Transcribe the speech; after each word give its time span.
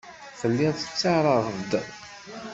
Telliḍ 0.39 0.71
tettarraḍ-d. 0.77 1.71